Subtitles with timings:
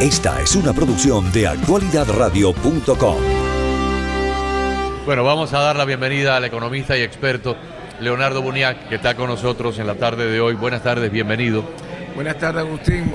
[0.00, 3.16] Esta es una producción de actualidadradio.com.
[5.06, 7.56] Bueno, vamos a dar la bienvenida al economista y experto
[8.00, 10.52] Leonardo Buniac, que está con nosotros en la tarde de hoy.
[10.52, 11.64] Buenas tardes, bienvenido.
[12.14, 13.10] Buenas tardes, Agustín.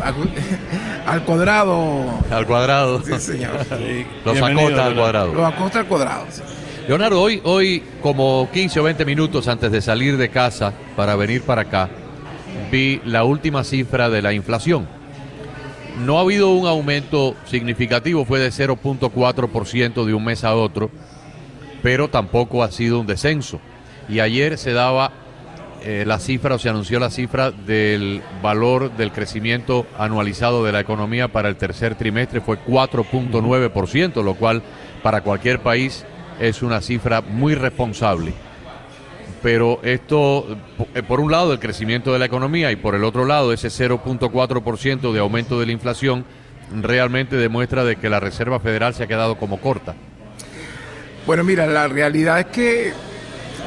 [1.05, 2.03] Al cuadrado.
[2.31, 3.03] Al cuadrado.
[3.03, 3.51] Sí, señor.
[4.25, 5.33] Los acosta al cuadrado.
[5.35, 6.25] Los acosta al cuadrado.
[6.31, 6.41] sí.
[6.87, 11.43] Leonardo, hoy, hoy, como 15 o 20 minutos antes de salir de casa para venir
[11.43, 11.89] para acá,
[12.71, 15.00] vi la última cifra de la inflación.
[15.99, 20.89] No ha habido un aumento significativo, fue de 0.4% de un mes a otro,
[21.83, 23.59] pero tampoco ha sido un descenso.
[24.09, 25.11] Y ayer se daba
[25.83, 30.79] eh, la cifra o se anunció la cifra del valor del crecimiento anualizado de la
[30.79, 34.61] economía para el tercer trimestre fue 4.9%, lo cual
[35.01, 36.05] para cualquier país
[36.39, 38.33] es una cifra muy responsable.
[39.41, 40.57] Pero esto,
[40.93, 43.69] eh, por un lado, el crecimiento de la economía y por el otro lado, ese
[43.69, 46.25] 0.4% de aumento de la inflación
[46.79, 49.95] realmente demuestra de que la Reserva Federal se ha quedado como corta.
[51.25, 52.93] Bueno, mira, la realidad es que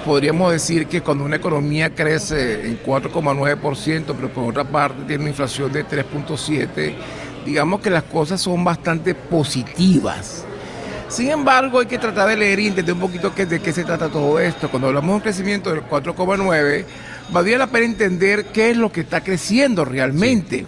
[0.04, 5.30] podríamos decir que cuando una economía crece en 4,9%, pero por otra parte tiene una
[5.30, 6.94] inflación de 3,7%,
[7.44, 10.46] digamos que las cosas son bastante positivas.
[11.08, 13.84] Sin embargo, hay que tratar de leer y entender un poquito qué- de qué se
[13.84, 14.68] trata todo esto.
[14.68, 16.84] Cuando hablamos de un crecimiento del 4,9,
[17.30, 20.66] valdría la pena entender qué es lo que está creciendo realmente.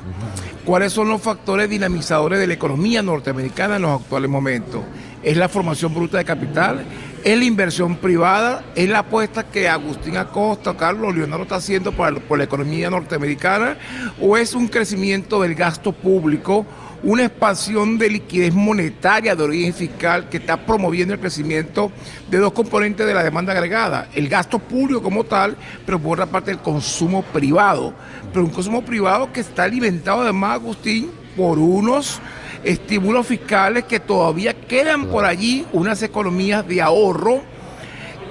[0.64, 4.82] ¿Cuáles son los factores dinamizadores de la economía norteamericana en los actuales momentos?
[5.22, 6.84] ¿Es la formación bruta de capital?
[7.24, 8.64] ¿Es la inversión privada?
[8.76, 13.76] ¿Es la apuesta que Agustín Acosta, Carlos Leonardo está haciendo para- por la economía norteamericana?
[14.20, 16.66] ¿O es un crecimiento del gasto público?
[17.02, 21.92] Una expansión de liquidez monetaria de origen fiscal que está promoviendo el crecimiento
[22.30, 26.26] de dos componentes de la demanda agregada, el gasto público como tal, pero por otra
[26.26, 27.94] parte el consumo privado,
[28.32, 32.20] pero un consumo privado que está alimentado además, Agustín, por unos
[32.64, 37.42] estímulos fiscales que todavía quedan por allí, unas economías de ahorro,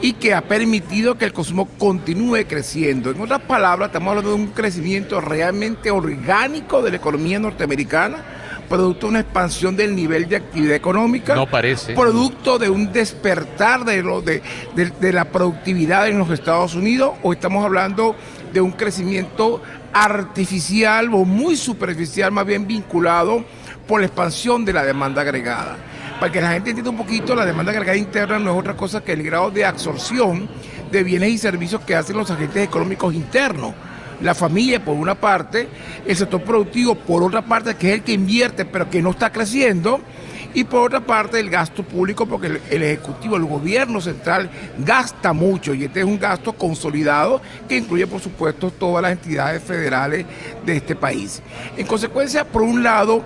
[0.01, 3.11] y que ha permitido que el consumo continúe creciendo.
[3.11, 8.17] En otras palabras, estamos hablando de un crecimiento realmente orgánico de la economía norteamericana,
[8.65, 11.35] producto de una expansión del nivel de actividad económica.
[11.35, 11.93] No parece.
[11.93, 14.41] Producto de un despertar de, lo, de,
[14.75, 18.15] de- de la productividad en los Estados Unidos, o estamos hablando
[18.53, 19.61] de un crecimiento
[19.93, 23.43] artificial o muy superficial, más bien vinculado
[23.87, 25.77] por la expansión de la demanda agregada.
[26.19, 29.03] Para que la gente entienda un poquito, la demanda agregada interna no es otra cosa
[29.03, 30.47] que el grado de absorción
[30.91, 33.73] de bienes y servicios que hacen los agentes económicos internos.
[34.21, 35.67] La familia, por una parte,
[36.05, 39.31] el sector productivo, por otra parte, que es el que invierte, pero que no está
[39.31, 40.01] creciendo,
[40.55, 44.49] y por otra parte el gasto público, porque el, Ejecutivo, el gobierno central
[44.79, 49.61] gasta mucho y este es un gasto consolidado que incluye por supuesto todas las entidades
[49.61, 50.25] federales
[50.65, 51.41] de este país.
[51.75, 53.21] En consecuencia, por un lado,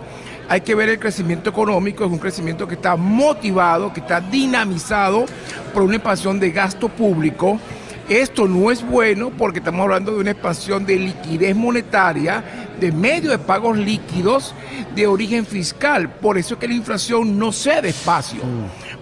[0.50, 5.25] hay que ver el crecimiento económico, es un crecimiento que está motivado, que está dinamizado
[5.71, 7.59] por una expansión de gasto público.
[8.09, 12.43] Esto no es bueno porque estamos hablando de una expansión de liquidez monetaria,
[12.79, 14.55] de medios de pagos líquidos
[14.95, 16.09] de origen fiscal.
[16.09, 18.41] Por eso es que la inflación no cede espacio.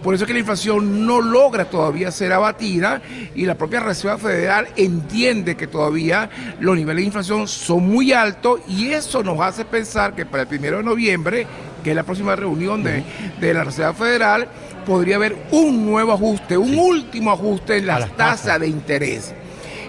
[0.04, 3.02] Por eso es que la inflación no logra todavía ser abatida
[3.34, 6.30] y la propia Reserva Federal entiende que todavía
[6.60, 10.50] los niveles de inflación son muy altos y eso nos hace pensar que para el
[10.50, 11.48] primero de noviembre,
[11.84, 13.04] que es la próxima reunión de,
[13.40, 14.48] de la Reserva Federal,
[14.86, 19.34] podría haber un nuevo ajuste, un último ajuste en las tasas de interés.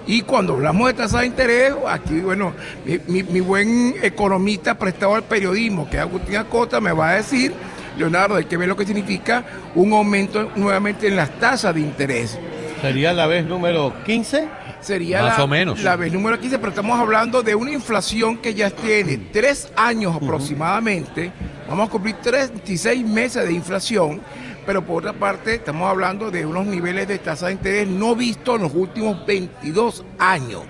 [0.07, 2.55] Y cuando hablamos de tasa de interés, aquí, bueno,
[2.85, 7.15] mi, mi- mi buen economista prestado al periodismo, que es Agustín Acosta, me va a
[7.17, 7.53] decir,
[7.99, 9.45] Leonardo, hay que ver lo que significa
[9.75, 12.39] un aumento nuevamente en las tasas de interés.
[12.81, 14.49] Sería la vez número 15.
[14.81, 15.83] Sería Más la, o menos.
[15.83, 20.15] la vez número 15, pero estamos hablando de una inflación que ya tiene tres años
[20.17, 21.33] aproximadamente.
[21.69, 24.21] Vamos a cumplir 36 meses de inflación,
[24.65, 28.57] pero por otra parte estamos hablando de unos niveles de tasa de interés no vistos
[28.57, 30.63] en los últimos 22 años.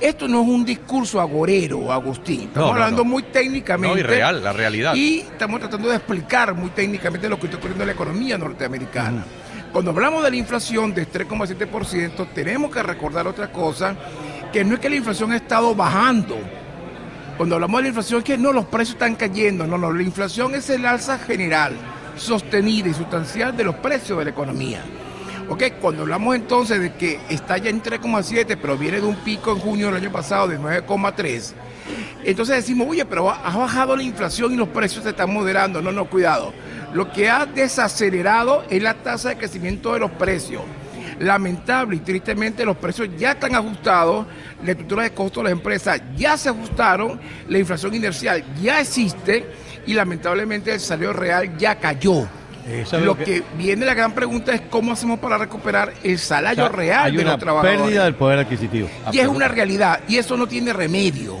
[0.00, 2.42] Esto no es un discurso agorero, Agustín.
[2.48, 3.10] Estamos No, no, hablando no.
[3.10, 3.94] muy técnicamente.
[3.94, 4.94] No, y real, la realidad.
[4.96, 9.24] Y estamos tratando de explicar muy técnicamente lo que está ocurriendo en la economía norteamericana.
[9.72, 13.96] Cuando hablamos de la inflación de 3,7%, tenemos que recordar otra cosa,
[14.52, 16.36] que no es que la inflación ha estado bajando.
[17.38, 19.66] Cuando hablamos de la inflación es que no, los precios están cayendo.
[19.66, 21.72] No, no, la inflación es el alza general,
[22.16, 24.84] sostenida y sustancial de los precios de la economía.
[25.48, 29.52] Ok, cuando hablamos entonces de que está ya en 3,7, pero viene de un pico
[29.52, 31.54] en junio del año pasado de 9,3,
[32.24, 35.82] entonces decimos, oye, pero ha bajado la inflación y los precios se están moderando.
[35.82, 36.52] No, no, cuidado.
[36.94, 40.62] Lo que ha desacelerado es la tasa de crecimiento de los precios.
[41.18, 44.26] Lamentable y tristemente los precios ya están ajustados,
[44.64, 49.46] la estructura de costos de las empresas ya se ajustaron, la inflación inercial ya existe
[49.86, 52.26] y lamentablemente el salario real ya cayó.
[52.68, 53.42] Es lo que...
[53.56, 57.16] viene la gran pregunta es cómo hacemos para recuperar el salario o sea, real hay
[57.16, 57.80] de una los trabajadores.
[57.80, 58.88] pérdida del poder adquisitivo.
[59.10, 61.38] Y es una realidad, y eso no tiene remedio.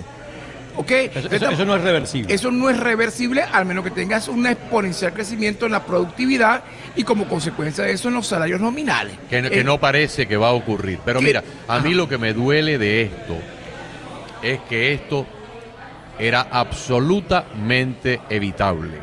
[0.76, 0.90] ¿Ok?
[0.90, 2.34] Eso, eso- eso no es reversible.
[2.34, 6.62] Eso no es reversible al menos que tengas un exponencial crecimiento en la productividad
[6.96, 9.14] y como consecuencia de eso en los salarios nominales.
[9.28, 10.98] Que, que Eh, no parece que va a ocurrir.
[11.04, 11.96] Pero que- mira, a mí Ajá.
[11.96, 13.36] lo que me duele de esto
[14.42, 15.26] es que esto
[16.18, 18.98] era absolutamente evitable.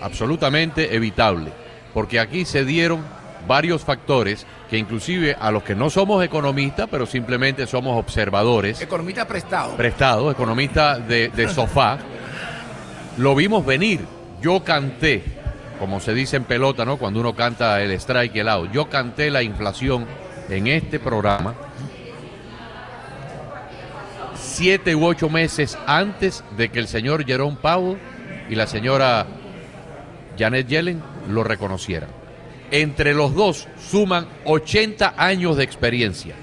[0.00, 1.52] Absolutamente evitable.
[1.92, 3.04] Porque aquí se dieron
[3.46, 9.26] varios factores que inclusive a los que no somos economistas, pero simplemente somos observadores, Economista
[9.26, 9.76] prestado.
[9.76, 11.98] prestados, economistas de, de sofá,
[13.16, 14.00] lo vimos venir.
[14.40, 15.22] Yo canté,
[15.78, 16.96] como se dice en pelota, ¿no?
[16.96, 18.70] Cuando uno canta el strike el out.
[18.72, 20.06] Yo canté la inflación
[20.48, 21.54] en este programa
[24.34, 27.98] siete u ocho meses antes de que el señor Jerome Powell
[28.48, 29.26] y la señora
[30.38, 32.10] Janet Yellen lo reconocieran.
[32.70, 36.34] Entre los dos suman 80 años de experiencia.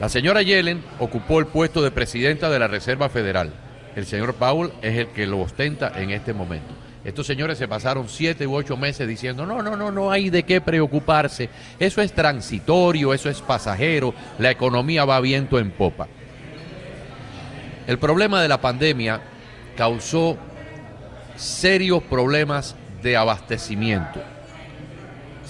[0.00, 3.52] La señora Yellen ocupó el puesto de presidenta de la Reserva Federal.
[3.94, 6.72] El señor Powell es el que lo ostenta en este momento.
[7.04, 10.44] Estos señores se pasaron siete u ocho meses diciendo, no, no, no, no hay de
[10.44, 11.48] qué preocuparse.
[11.78, 16.06] Eso es transitorio, eso es pasajero, la economía va viento en popa.
[17.86, 19.20] El problema de la pandemia
[19.76, 20.38] causó
[21.36, 24.20] serios problemas de abastecimiento.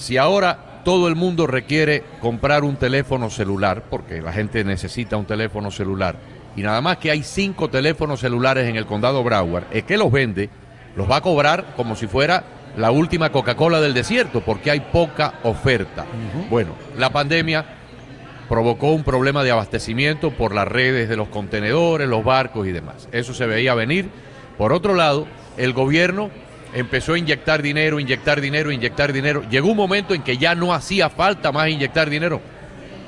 [0.02, 5.26] Si ahora todo el mundo requiere comprar un teléfono celular, porque la gente necesita un
[5.26, 6.16] teléfono celular,
[6.56, 10.10] y nada más que hay cinco teléfonos celulares en el condado Broward, es que los
[10.10, 10.50] vende,
[10.96, 12.42] los va a cobrar como si fuera
[12.76, 16.04] la última Coca-Cola del desierto, porque hay poca oferta.
[16.50, 17.64] Bueno, la pandemia
[18.48, 23.08] provocó un problema de abastecimiento por las redes de los contenedores, los barcos y demás.
[23.12, 24.08] Eso se veía venir.
[24.58, 26.30] Por otro lado, el gobierno
[26.74, 29.42] empezó a inyectar dinero, inyectar dinero, inyectar dinero.
[29.48, 32.40] Llegó un momento en que ya no hacía falta más inyectar dinero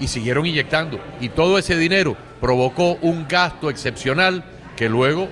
[0.00, 1.00] y siguieron inyectando.
[1.20, 4.44] Y todo ese dinero provocó un gasto excepcional
[4.76, 5.28] que luego,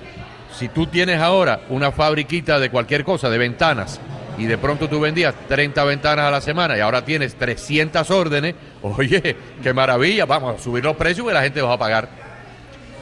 [0.57, 3.99] si tú tienes ahora una fabriquita de cualquier cosa, de ventanas,
[4.37, 8.55] y de pronto tú vendías 30 ventanas a la semana y ahora tienes 300 órdenes,
[8.81, 12.09] oye, qué maravilla, vamos a subir los precios y la gente va a pagar.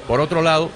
[0.08, 0.70] Por otro lado,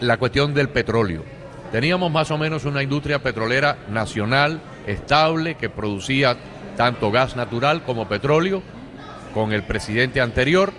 [0.00, 1.41] la cuestión del petróleo.
[1.72, 6.36] Teníamos más o menos una industria petrolera nacional, estable, que producía
[6.76, 8.62] tanto gas natural como petróleo.
[9.32, 10.74] Con el presidente anterior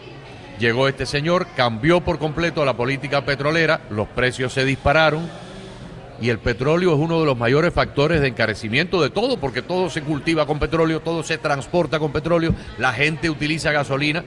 [0.60, 5.28] llegó este señor, cambió por completo la política petrolera, los precios se dispararon
[6.22, 9.90] y el petróleo es uno de los mayores factores de encarecimiento de todo, porque todo
[9.90, 14.24] se cultiva con petróleo, todo se transporta con petróleo, la gente utiliza gasolina.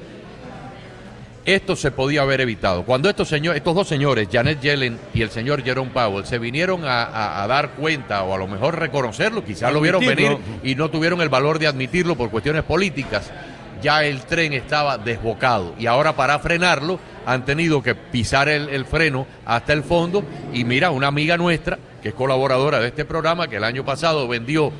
[1.46, 2.82] Esto se podía haber evitado.
[2.82, 6.84] Cuando estos, señores, estos dos señores, Janet Yellen y el señor Jerome Powell, se vinieron
[6.84, 10.75] a, a- a dar cuenta o a lo mejor reconocerlo, quizás lo vieron venir y
[10.75, 13.31] no tuvieron el valor de admitirlo por cuestiones políticas,
[13.81, 15.75] ya el tren estaba desbocado.
[15.78, 20.25] Y ahora para frenarlo han tenido que pisar el, el freno hasta el fondo.
[20.52, 24.26] Y mira, una amiga nuestra que es colaboradora de este programa que el año pasado
[24.26, 24.72] vendió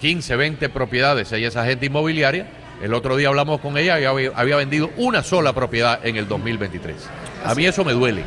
[0.00, 2.46] 15, 20 propiedades, ella es agente inmobiliaria,
[2.82, 6.96] el otro día hablamos con ella y había, vendido una sola propiedad en el 2023.
[7.44, 8.22] A mí eso me duele.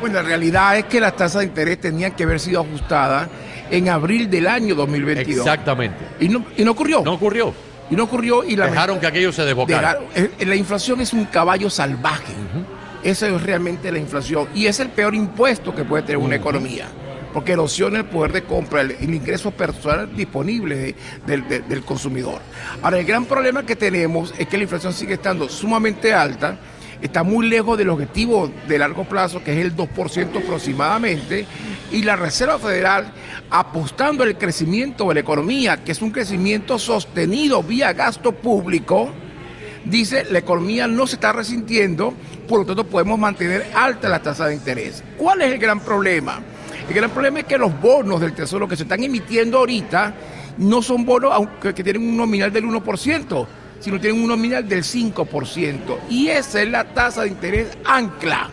[0.00, 3.28] Bueno, la realidad es que las tasas de interés tenían que haber sido ajustadas
[3.70, 5.46] en abril del año 2022.
[5.46, 6.04] Exactamente.
[6.20, 7.02] Y no, y no ocurrió.
[7.02, 7.54] No ocurrió.
[7.90, 9.98] Y no ocurrió y la Dejaron que aquello se desbocara.
[10.00, 10.04] Dejaron-
[10.40, 12.32] eh, la inflación es un caballo salvaje.
[13.02, 14.48] Eso es realmente la inflación.
[14.54, 16.86] Y es el peor impuesto que puede tener una economía.
[17.34, 20.94] Porque erosiona el poder de compra, el, el ingreso personal disponible de-
[21.26, 22.40] del- de- del consumidor.
[22.80, 26.56] Ahora, el gran problema que tenemos es que la inflación sigue estando sumamente alta,
[27.02, 31.44] está muy lejos del objetivo de largo plazo, que es el 2% aproximadamente,
[31.90, 33.12] y la Reserva Federal
[33.50, 39.12] apostando al crecimiento de la economía, que es un crecimiento sostenido vía gasto público,
[39.84, 42.14] dice la economía no se está resintiendo,
[42.48, 45.02] por lo tanto podemos mantener alta la tasa de interés.
[45.18, 46.40] ¿Cuál es el gran problema?
[46.88, 50.14] El gran problema es que los bonos del Tesoro que se están emitiendo ahorita
[50.58, 53.46] no son bonos aunque, que tienen un nominal del 1%,
[53.80, 55.78] sino tienen un nominal del 5%.
[56.10, 58.50] Y esa es la tasa de interés ancla.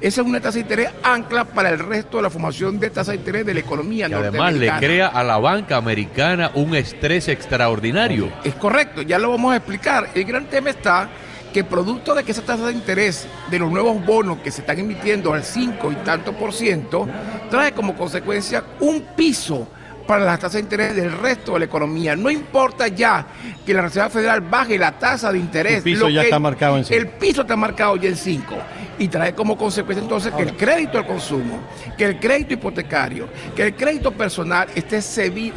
[0.00, 3.12] Esa es una tasa de interés ancla para el resto de la formación de tasa
[3.12, 7.28] de interés de la economía Y además le crea a la banca americana un estrés
[7.28, 8.30] extraordinario.
[8.44, 10.10] Es correcto, ya lo vamos a explicar.
[10.14, 11.08] El gran tema está
[11.54, 14.80] que producto de que esa tasa de interés de los nuevos bonos que se están
[14.80, 17.06] emitiendo al 5 y tanto por ciento,
[17.48, 19.68] trae como consecuencia un piso
[20.04, 22.16] para las tasas de interés del resto de la economía.
[22.16, 23.28] No importa ya
[23.64, 25.76] que la Reserva Federal baje la tasa de interés.
[25.78, 27.00] El piso ya está marcado en 5.
[27.00, 28.54] El piso está marcado ya en 5
[28.98, 31.60] y trae como consecuencia entonces que el crédito al consumo,
[31.96, 34.98] que el crédito hipotecario, que el crédito personal esté,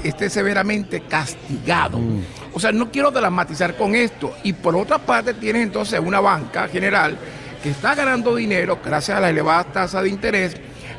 [0.03, 1.99] esté severamente castigado.
[1.99, 2.23] Mm.
[2.53, 4.33] O sea, no quiero dramatizar con esto.
[4.43, 7.17] Y por otra parte tienes entonces una banca general
[7.61, 10.55] que está ganando dinero gracias a la elevada tasa de interés,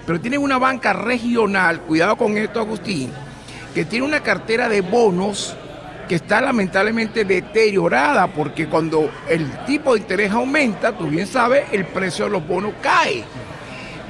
[0.06, 3.10] pero tiene una banca regional, cuidado con esto Agustín,
[3.74, 5.56] que tiene una cartera de bonos
[6.08, 11.84] que está lamentablemente deteriorada porque cuando el tipo de interés aumenta, tú bien sabes, el
[11.84, 13.24] precio de los bonos cae.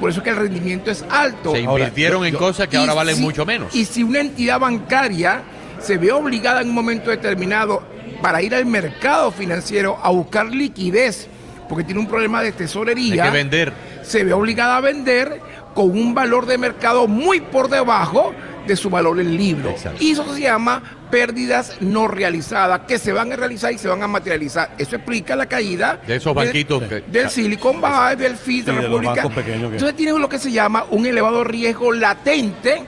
[0.00, 1.52] Por eso es que el rendimiento es alto.
[1.52, 3.75] Se invirtieron en cosas que ahora valen mucho menos.
[3.75, 5.43] Y si una entidad bancaria
[5.81, 7.83] se ve obligada en un momento determinado
[8.23, 11.28] para ir al mercado financiero a buscar liquidez,
[11.69, 13.25] porque tiene un problema de tesorería.
[13.25, 13.73] Hay que vender.
[14.02, 15.40] Se ve obligada a vender
[15.75, 18.33] con un valor de mercado muy por debajo
[18.67, 19.75] de su valor en libro.
[19.99, 24.03] Y eso se llama pérdidas no realizadas que se van a realizar y se van
[24.03, 24.75] a materializar.
[24.79, 29.23] Eso explica la caída de esos banquitos del Silicon Valley, del FIT, de la República.
[29.23, 32.85] Entonces tienen lo que se llama un elevado riesgo latente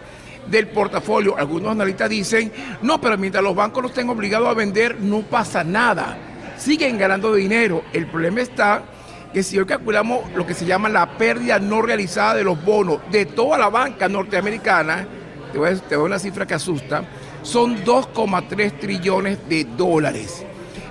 [0.46, 1.36] del portafolio.
[1.36, 5.64] Algunos analistas dicen, no, pero mientras los bancos no estén obligados a vender, no pasa
[5.64, 6.16] nada.
[6.58, 7.84] Siguen ganando dinero.
[7.92, 8.82] El problema está
[9.32, 12.98] que si hoy calculamos lo que se llama la pérdida no realizada de los bonos
[13.10, 15.06] de toda la banca norteamericana,
[15.52, 17.04] te voy a, te una cifra que asusta,
[17.42, 20.44] son 2,3 trillones de dólares.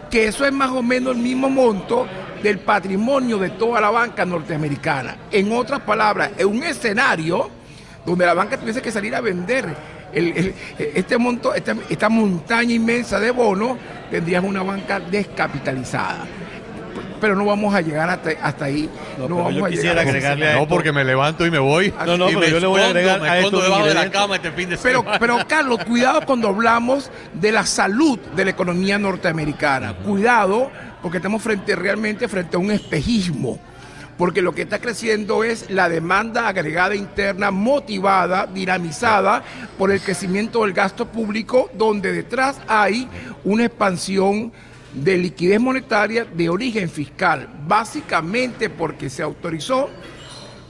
[0.09, 2.07] Que eso es más o menos el mismo monto
[2.41, 5.15] del patrimonio de toda la banca norteamericana.
[5.31, 7.49] En otras palabras, en un escenario
[8.05, 9.75] donde la banca tuviese que salir a vender
[10.11, 13.77] este monto, esta, esta montaña inmensa de bonos,
[14.09, 16.25] tendrías una banca descapitalizada
[17.19, 18.89] pero no vamos a llegar hasta, ahí.
[19.17, 21.93] No, vamos a quisiera agregarle No, porque me levanto y me voy.
[22.05, 24.51] No, no, pero yo le voy a agregar a esto debajo de la cama este
[24.51, 25.17] fin de semana.
[25.19, 29.93] Pero, pero Carlos, cuidado cuando hablamos de la salud de la economía norteamericana.
[29.93, 30.71] Cuidado,
[31.01, 33.59] porque estamos frente realmente frente a un espejismo
[34.19, 39.43] porque lo que está creciendo es la demanda agregada interna motivada, dinamizada
[39.77, 43.07] por el crecimiento del gasto público, donde detrás hay
[43.45, 44.51] una expansión
[44.93, 49.89] de liquidez monetaria de origen fiscal, básicamente porque se autorizó,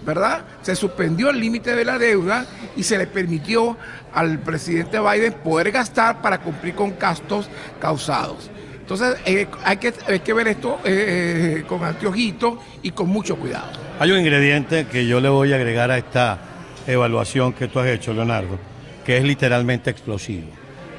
[0.06, 0.46] ¿verdad?
[0.62, 2.46] Se suspendió el límite de la deuda
[2.76, 3.78] y se le permitió
[4.14, 7.50] al presidente Biden poder gastar para cumplir con gastos
[7.80, 8.50] causados.
[8.80, 13.36] Entonces eh, hay, que, hay, que, ver esto eh, eh, con anteojito y con mucho
[13.36, 13.68] cuidado.
[14.00, 16.40] Hay un ingrediente que yo le voy a agregar a esta
[16.88, 18.58] evaluación que tú has hecho, Leonardo,
[19.06, 20.48] que es literalmente explosivo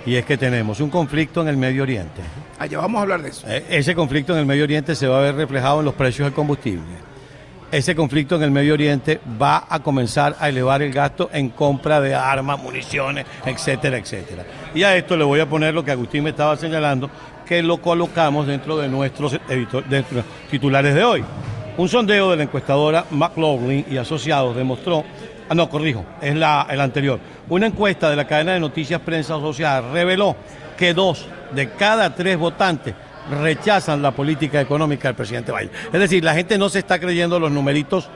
[0.07, 2.23] y es que tenemos un conflicto en el Medio Oriente.
[2.61, 3.49] Allá vamos a hablar de eso.
[3.49, 6.27] Eh, ese conflicto en el Medio Oriente se va a ver reflejado en los precios
[6.27, 6.85] del combustible.
[7.73, 12.03] Ese conflicto en el Medio Oriente va a comenzar a elevar el gasto en compra
[12.03, 14.45] de armas, municiones, etcétera, etcétera.
[14.75, 17.11] Y a esto le voy a poner lo que Agustín me estaba señalando,
[17.47, 19.39] que lo colocamos dentro de nuestros
[20.51, 21.25] titulares de hoy.
[21.79, 25.03] Un sondeo de la encuestadora McLaughlin y Asociados demostró
[25.51, 27.19] Ah, no, corrijo, es la, el anterior.
[27.49, 30.37] Una encuesta de la cadena de noticias Prensa Asociada reveló
[30.79, 32.95] que dos de cada tres votantes
[33.31, 35.71] rechazan la política económica del presidente Biden.
[35.93, 38.09] Es decir, la gente no se está creyendo los numeritos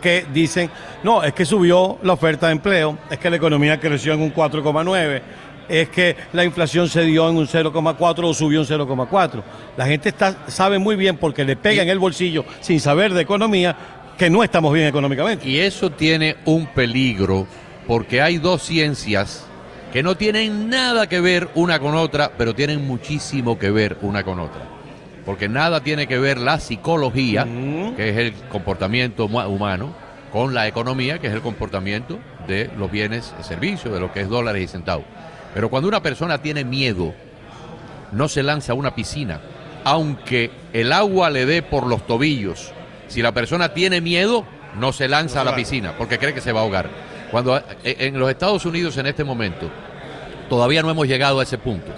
[0.00, 0.70] que dicen,
[1.02, 4.34] no, es que subió la oferta de empleo, es que la economía creció en un
[4.34, 5.22] 4,9,
[5.68, 9.42] es que la inflación se dio en un 0,4 o subió un 0,4.
[9.76, 13.22] La gente está, sabe muy bien porque le pega en el bolsillo sin saber de
[13.22, 13.76] economía
[14.16, 15.48] que no estamos bien económicamente.
[15.48, 17.46] Y eso tiene un peligro
[17.86, 19.45] porque hay dos ciencias
[19.96, 24.24] que no tienen nada que ver una con otra, pero tienen muchísimo que ver una
[24.24, 24.60] con otra.
[25.24, 27.46] Porque nada tiene que ver la psicología,
[27.96, 29.94] que es el comportamiento humano,
[30.30, 34.20] con la economía, que es el comportamiento de los bienes y servicios, de lo que
[34.20, 35.06] es dólares y centavos.
[35.54, 37.14] Pero cuando una persona tiene miedo,
[38.12, 39.40] no se lanza a una piscina,
[39.82, 42.70] aunque el agua le dé por los tobillos
[43.08, 44.44] si la persona tiene miedo,
[44.78, 46.90] no se lanza a la piscina porque cree que se va a ahogar.
[47.30, 49.70] Cuando eh, en los Estados Unidos en este momento
[50.48, 51.92] todavía no hemos llegado a ese punto,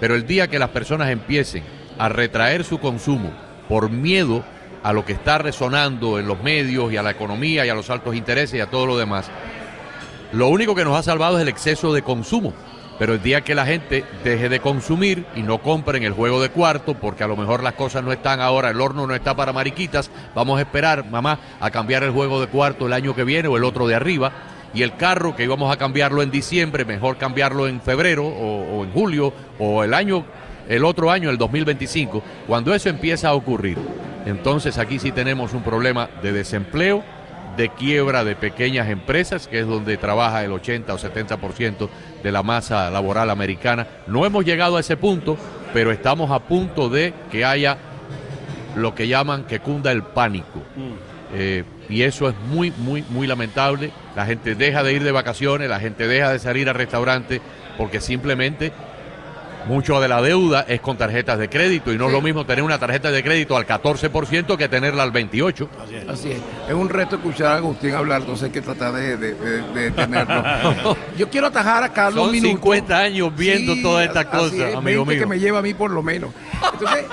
[0.00, 1.62] pero el día que las personas empiecen
[1.98, 3.32] a retraer su consumo
[3.68, 4.44] por miedo
[4.82, 7.88] a lo que está resonando en los medios y a la economía y a los
[7.90, 9.30] altos intereses y a todo lo demás,
[10.32, 12.52] lo único que nos ha salvado es el exceso de consumo.
[12.98, 16.50] Pero el día que la gente deje de consumir y no compren el juego de
[16.50, 19.52] cuarto, porque a lo mejor las cosas no están ahora, el horno no está para
[19.52, 23.48] mariquitas, vamos a esperar, mamá, a cambiar el juego de cuarto el año que viene
[23.48, 24.32] o el otro de arriba.
[24.74, 28.92] Y el carro que íbamos a cambiarlo en diciembre, mejor cambiarlo en febrero o, en
[28.92, 30.24] julio o el año,
[30.68, 32.22] el otro año, el 2025.
[32.46, 33.78] Cuando eso empieza a ocurrir,
[34.26, 37.04] entonces aquí sí tenemos un problema de desempleo,
[37.56, 41.88] de quiebra de pequeñas empresas, que es donde trabaja el 80 o 70%
[42.22, 43.86] de la masa laboral americana.
[44.08, 45.36] No hemos llegado a ese punto,
[45.72, 47.78] pero estamos a punto de que haya
[48.74, 50.62] lo que llaman que cunda el pánico.
[51.34, 53.90] Eh, y eso es muy, muy, muy lamentable.
[54.16, 57.40] La gente deja de ir de vacaciones, la gente deja de salir al restaurante
[57.76, 58.72] porque simplemente
[59.66, 62.62] mucho de la deuda es con tarjetas de crédito y no es lo mismo tener
[62.62, 65.68] una tarjeta de crédito al 14% que tenerla al 28%.
[66.08, 66.38] Así es.
[66.68, 69.90] Es un reto escuchar a Agustín hablar, entonces hay que tratar de, de, de- de
[69.90, 70.44] tenerlo.
[71.18, 72.50] Yo quiero atajar a Carlos Son un minuto.
[72.52, 75.28] 50 años viendo Sí, todas estas cosas, es, amigo 20 que mío.
[75.28, 76.30] me lleva a mí por lo menos.
[76.74, 77.06] Entonces,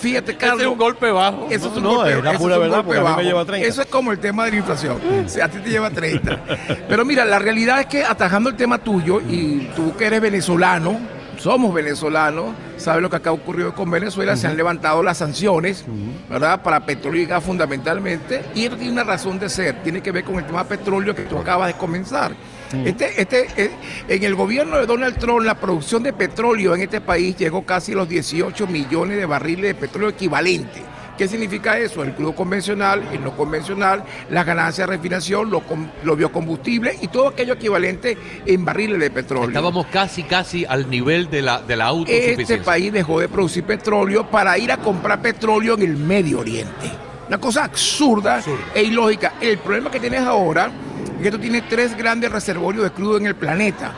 [0.00, 0.60] fíjate, Carlos.
[0.62, 1.46] es un golpe bajo.
[1.50, 3.02] Eso es un No, golpe, es la eso pura es un verdad, golpe porque a
[3.02, 3.22] mí me bajo.
[3.22, 3.68] lleva 30.
[3.68, 4.98] Eso es como el tema de la inflación.
[5.24, 6.40] O sea, a ti te lleva 30.
[6.88, 10.98] Pero mira, la realidad es que atajando el tema tuyo, y tú que eres venezolano,
[11.38, 15.84] somos venezolanos, sabes lo que acá ocurrido con Venezuela, se han levantado las sanciones,
[16.28, 16.62] ¿verdad?
[16.62, 20.22] Para petróleo y gas fundamentalmente, y esto tiene una razón de ser, tiene que ver
[20.24, 22.32] con el tema petróleo que tú acabas de comenzar.
[22.72, 23.70] Este, este, eh,
[24.08, 27.92] en el gobierno de Donald Trump, la producción de petróleo en este país llegó casi
[27.92, 30.82] a los 18 millones de barriles de petróleo equivalente.
[31.18, 32.02] ¿Qué significa eso?
[32.02, 35.62] El crudo convencional, el no convencional, las ganancias de refinación, los
[36.02, 39.48] los biocombustibles y todo aquello equivalente en barriles de petróleo.
[39.48, 42.56] Estábamos casi, casi al nivel de la, de la autosuficiencia.
[42.56, 46.90] Este país dejó de producir petróleo para ir a comprar petróleo en el Medio Oriente.
[47.28, 48.42] Una cosa absurda
[48.74, 49.34] e ilógica.
[49.42, 50.72] El problema que tienes ahora
[51.20, 53.92] es que tú tienes tres grandes reservorios de crudo en el planeta.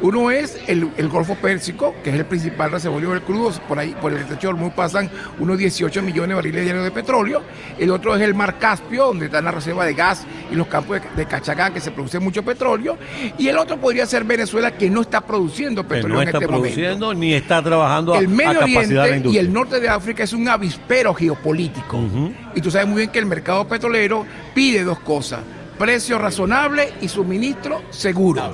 [0.00, 3.50] Uno es el, el Golfo Pérsico, que es el principal reservorio del crudo.
[3.66, 7.42] Por ahí, por el estrecho de pasan unos 18 millones de barriles diarios de petróleo.
[7.78, 11.00] El otro es el Mar Caspio, donde están las reservas de gas y los campos
[11.00, 12.96] de, de Cachagán, que se produce mucho petróleo.
[13.38, 16.46] Y el otro podría ser Venezuela, que no está produciendo petróleo no en está este
[16.46, 19.52] momento produciendo ni está trabajando a, el Medio a capacidad de la Oriente y el
[19.52, 22.00] norte de África es un avispero geopolítico.
[22.54, 25.40] Y tú sabes muy bien que el mercado petrolero pide dos cosas,
[25.78, 28.52] precio razonable y suministro seguro.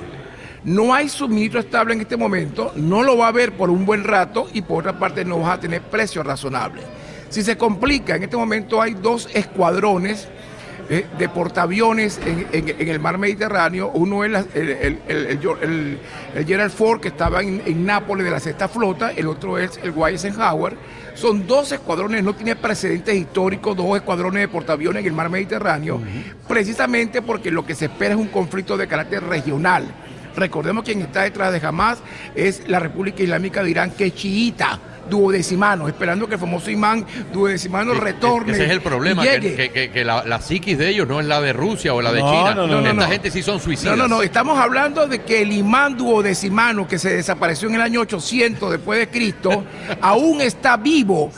[0.63, 4.03] No hay suministro estable en este momento, no lo va a haber por un buen
[4.03, 6.81] rato y por otra parte no vas a tener precio razonable.
[7.29, 10.27] Si se complica, en este momento hay dos escuadrones
[10.89, 13.89] eh, de portaaviones en, en- en el mar Mediterráneo.
[13.93, 15.99] Uno es la- el, el- el- el- el-
[16.35, 19.79] el Gerald Ford, que estaba en, en Nápoles de la sexta flota, el otro es
[19.83, 20.77] el Eisenhower.
[21.15, 26.01] Son dos escuadrones, no tiene precedentes históricos, dos escuadrones de portaaviones en el mar Mediterráneo,
[26.47, 29.85] precisamente porque lo que se espera es un conflicto de carácter regional.
[30.35, 31.99] Recordemos que quien está detrás de Hamas
[32.35, 37.05] es la República Islámica de Irán, que es chiita, duodecimano, esperando que el famoso imán
[37.31, 38.53] duodecimano retorne.
[38.53, 39.55] Ese es el problema, que, llegue.
[39.55, 42.11] que- que- que la, la psiquis de ellos no es la de Rusia o la
[42.11, 42.55] de No, China.
[42.55, 43.07] no, no, no, Esta no.
[43.07, 43.95] gente sí son suicidas.
[43.95, 47.81] No, no, no, estamos hablando de que el imán duodecimano que se desapareció en el
[47.81, 49.63] año 800 después de Cristo,
[50.01, 51.31] aún está vivo,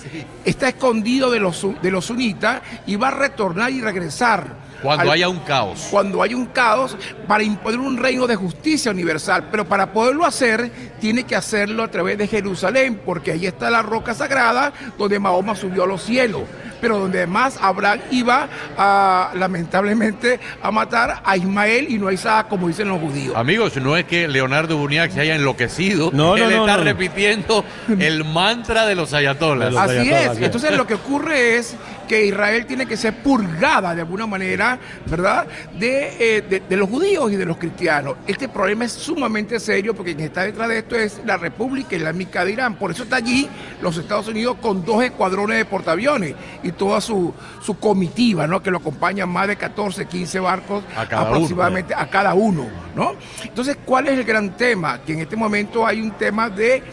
[0.46, 4.66] está escondido de los, de los sunitas y va a retornar y regresar.
[4.82, 5.88] Cuando al- haya un caos.
[5.90, 6.96] cuando hay un caos
[7.28, 9.48] para imponer un reino de justicia universal.
[9.50, 13.82] Pero para poderlo hacer, tiene que hacerlo a través de Jerusalén, porque ahí está la
[13.82, 16.44] roca sagrada donde Mahoma subió a los cielos.
[16.82, 22.48] Pero donde además Abraham iba a, lamentablemente, a matar a Ismael y no a Isaac,
[22.50, 23.36] como dicen los judíos.
[23.36, 26.12] Amigos, no es que Leonardo Buniac se haya enloquecido.
[26.14, 26.84] No, Él no, está no.
[26.84, 27.66] repitiendo
[28.00, 29.76] el mantra de los ayatolas.
[29.76, 30.28] Así ayatolás, es.
[30.30, 30.46] así es.
[30.46, 31.76] Entonces lo que ocurre es
[32.08, 35.46] que Israel tiene que ser purgada de alguna manera, ¿verdad?
[35.78, 38.16] De, eh, de- de los judíos y de los cristianos.
[38.26, 42.46] Este problema es sumamente serio porque quien está detrás de esto es la República Islámica
[42.46, 42.76] de Irán.
[42.76, 43.50] Por eso está allí
[43.82, 48.62] los Estados Unidos con dos escuadrones de portaaviones y toda su, su comitiva, ¿no?
[48.62, 51.32] Que lo acompañan más de 14, 15 barcos A cada uno.
[51.36, 53.14] aproximadamente a cada uno, ¿no?
[53.44, 55.00] Entonces, ¿cuál es el gran tema?
[55.02, 56.84] Que en este momento hay un tema de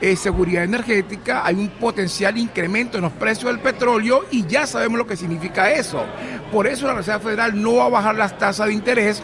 [0.00, 4.98] eh, seguridad energética, hay un potencial incremento en los precios del petróleo y ya sabemos
[4.98, 6.04] lo que significa eso.
[6.52, 9.22] Por eso la Reserva Federal no va a bajar las tasas de interés.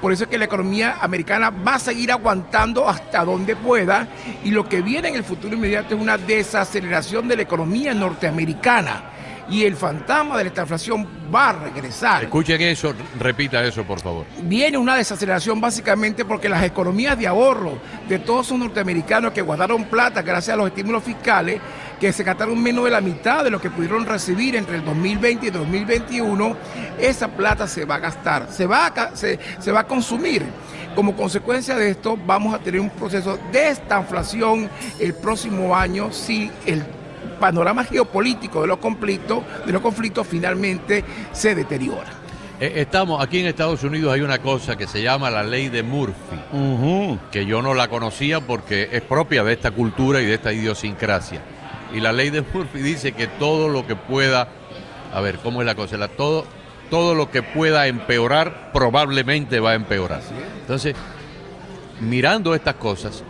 [0.00, 4.08] Por eso es que la economía americana va a seguir aguantando hasta donde pueda
[4.44, 9.11] y lo que viene en el futuro inmediato es una desaceleración de la economía norteamericana
[9.50, 14.24] y el fantasma de la inflación va a regresar Escuchen eso, repita eso, por favor.
[14.42, 17.78] viene una desaceleración básicamente porque las economías de ahorro
[18.08, 21.60] de todos esos norteamericanos que guardaron plata gracias a los estímulos fiscales,
[22.00, 25.46] que se gastaron menos de la mitad de lo que pudieron recibir entre el 2020
[25.46, 26.56] y 2021,
[26.98, 30.42] esa plata se va a gastar, se va a, ca- se, se va a consumir.
[30.94, 36.50] Como consecuencia de esto, vamos a tener un proceso de estanflación el próximo año si
[36.66, 36.84] el
[37.46, 42.08] panorama geopolítico de los conflictos, de los conflictos finalmente se deteriora.
[42.60, 45.82] Eh, Estamos aquí en Estados Unidos hay una cosa que se llama la ley de
[45.82, 46.36] Murphy,
[47.32, 51.40] que yo no la conocía porque es propia de esta cultura y de esta idiosincrasia.
[51.92, 54.46] Y la ley de Murphy dice que todo lo que pueda,
[55.12, 55.96] a ver, ¿cómo es la cosa?
[55.96, 56.44] La- todo,
[56.90, 60.20] todo lo que pueda empeorar probablemente va a empeorar.
[60.60, 60.94] Entonces,
[62.00, 63.24] mirando estas cosas,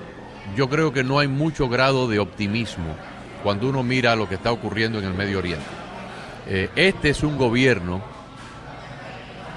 [0.55, 2.95] yo creo que no hay mucho grado de optimismo
[3.43, 5.65] cuando uno mira lo que está ocurriendo en el Medio Oriente.
[6.49, 8.03] Eh, este es un gobierno,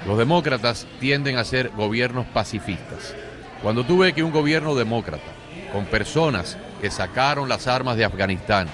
[0.06, 3.14] los demócratas tienden a ser gobiernos pacifistas.
[3.62, 5.24] Cuando tú ves que un gobierno demócrata,
[5.72, 8.68] con personas que sacaron las armas de Afganistán,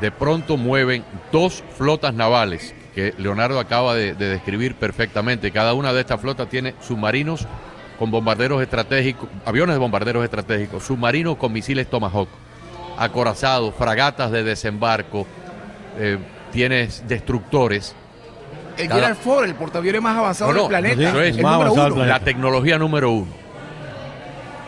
[0.00, 5.52] de pronto mueven dos flotas navales que Leonardo acaba de, de describir perfectamente.
[5.52, 7.46] Cada una de estas flotas tiene submarinos
[7.98, 12.28] con bombarderos estratégicos, aviones de bombarderos estratégicos, submarinos con misiles Tomahawk,
[13.02, 15.26] acorazados, fragatas de desembarco,
[15.98, 16.18] eh,
[16.52, 17.94] tienes destructores.
[18.78, 21.08] El Cada- Gerald Ford, el portaaviones más avanzado No, no, del planeta.
[21.10, 21.36] eso es.
[21.36, 23.32] el Más número avanzado La tecnología número uno.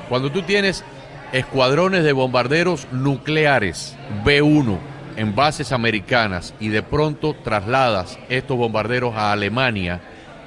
[0.08, 0.84] Cuando tú tienes
[1.32, 4.78] escuadrones de bombarderos nucleares B1
[5.16, 10.00] en bases americanas y de pronto trasladas estos bombarderos a Alemania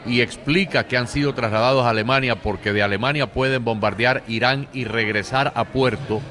[0.06, 4.86] y explica que han sido trasladados a Alemania porque de Alemania pueden bombardear Irán y
[4.86, 6.22] regresar a puerto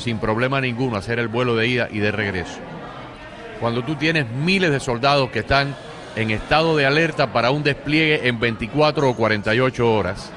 [0.00, 2.58] sin problema ninguno, hacer el vuelo de ida y de regreso.
[3.60, 5.74] Cuando tú tienes miles de soldados que están
[6.16, 10.32] en estado de alerta para un despliegue en 24 o 48 horas,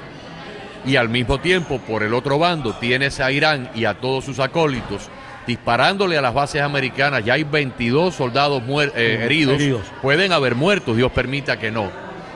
[0.86, 4.40] y al mismo tiempo, por el otro bando, tienes a Irán y a todos sus
[4.40, 5.10] acólitos
[5.46, 7.24] disparándole a las bases americanas.
[7.26, 8.64] Ya hay 22 soldados
[8.96, 9.56] eh, heridos.
[9.56, 9.82] heridos.
[10.02, 11.90] Pueden haber muertos, Dios permita que no.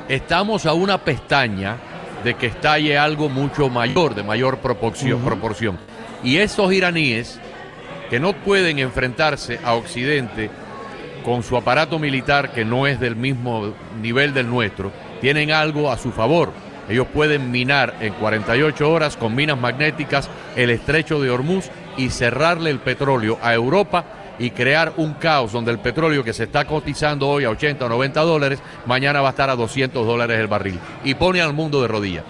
[0.08, 1.78] Estamos a una pestaña
[2.24, 5.22] de que estalle algo mucho mayor, de mayor proporción.
[5.22, 5.78] proporción.
[6.26, 7.40] Y esos iraníes
[8.10, 10.50] que no pueden enfrentarse a Occidente
[11.24, 15.98] con su aparato militar que no es del mismo nivel del nuestro, tienen algo a
[15.98, 16.52] su favor.
[16.90, 22.70] Ellos pueden minar en 48 horas con minas magnéticas el estrecho de Hormuz y cerrarle
[22.70, 24.06] el petróleo a Europa
[24.38, 27.90] y crear un caos donde el petróleo que se está cotizando hoy a 80 o
[27.90, 30.80] 90 dólares, mañana va a estar a 200 dólares el barril.
[31.04, 32.24] Y pone al mundo de rodillas.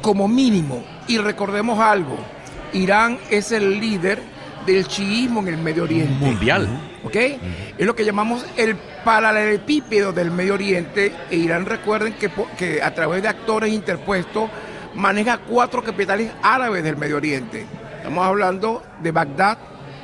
[0.00, 0.84] como mínimo.
[1.08, 2.16] Y recordemos algo,
[2.74, 4.20] Irán es el líder
[4.66, 6.24] del chiismo en el Medio Oriente.
[6.24, 6.68] Mundial.
[7.04, 7.14] ¿Ok?
[7.16, 11.12] Es lo que llamamos el paralelepípedo del Medio Oriente.
[11.30, 14.50] E Irán, recuerden que, que a través de actores interpuestos
[14.94, 17.66] maneja cuatro capitales árabes del Medio Oriente.
[17.96, 19.58] Estamos hablando de Bagdad,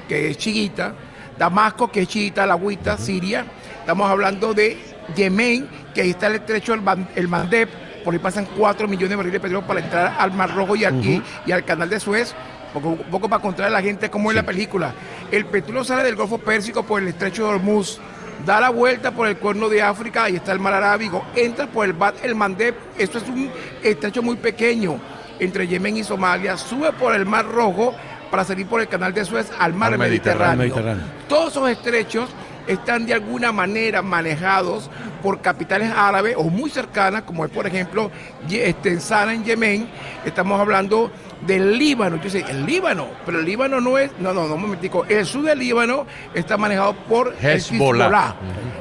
[0.08, 0.94] que es chiita,
[1.38, 3.44] Damasco, que es chiita, Alawita, Siria.
[3.80, 4.76] Estamos hablando de
[5.16, 6.82] Yemen, que ahí está el estrecho del
[7.16, 7.68] el Mandeb,
[8.04, 10.84] por ahí pasan 4 millones de barriles de petróleo para entrar al Mar Rojo y
[10.84, 12.34] y- y al canal de Suez.
[12.72, 14.94] Poco, un poco para contar a la gente cómo es la película.
[15.30, 17.98] El petróleo sale del Golfo Pérsico por el estrecho de Hormuz,
[18.46, 21.84] da la vuelta por el cuerno de África, ahí está el mar Arábigo, entra por
[21.84, 23.50] el Bab el Mandeb, esto es un
[23.82, 24.98] estrecho muy pequeño
[25.38, 27.94] entre Yemen y Somalia, sube por el Mar Rojo
[28.30, 30.56] para salir por el canal de Suez al mar Al Mediterráneo.
[30.56, 31.04] Mediterráneo.
[31.28, 32.30] Todos esos estrechos
[32.66, 34.90] están de alguna manera manejados
[35.22, 38.10] por capitales árabes o muy cercanas, como es por ejemplo
[38.48, 39.88] este, en Sana en Yemen,
[40.24, 41.10] estamos hablando
[41.46, 42.20] del Líbano.
[42.28, 45.42] Sé, el Líbano, pero el Líbano no es, no, no, no, un momentico, el sur
[45.44, 48.06] del Líbano está manejado por Hezbollah.
[48.06, 48.34] Hezbollah,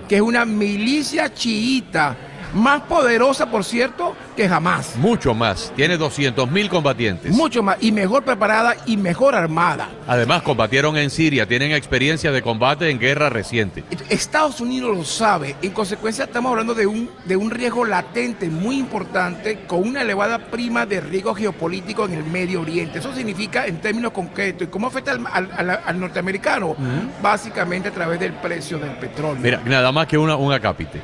[0.08, 2.15] que es una milicia chiita,
[2.54, 4.96] más poderosa, por cierto, que jamás.
[4.96, 5.72] Mucho más.
[5.76, 7.32] Tiene 200 mil combatientes.
[7.32, 9.90] Mucho más, y mejor preparada y mejor armada.
[10.08, 13.84] Además, combatieron en Siria, tienen experiencia de combate en guerra reciente.
[14.10, 15.56] Estados Unidos lo sabe.
[15.62, 20.38] En consecuencia, estamos hablando de un, de un riesgo latente muy importante con una elevada
[20.40, 23.00] prima de riesgo geopolítico en el Medio Oriente.
[23.00, 26.76] Eso significa, en términos concretos, ¿y cómo afecta al, al- al- al norteamericano?
[27.22, 29.42] Básicamente a través del precio del petróleo.
[29.42, 31.02] Mira, nada más que una, un acápite.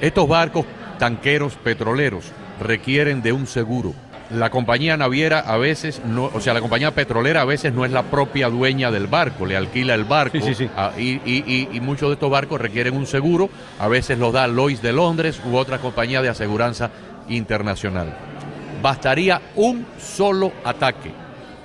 [0.00, 0.66] Estos barcos
[1.02, 2.26] tanqueros petroleros
[2.60, 3.92] requieren de un seguro.
[4.30, 7.90] La compañía naviera a veces no, o sea, la compañía petrolera a veces no es
[7.90, 10.70] la propia dueña del barco, le alquila el barco Sí, sí, sí.
[10.76, 14.32] ah, y, y- y- y muchos de estos barcos requieren un seguro, a veces los
[14.32, 16.90] da Lloyds de Londres u otra compañía de aseguranza
[17.28, 18.14] internacional.
[18.80, 21.10] Bastaría un solo ataque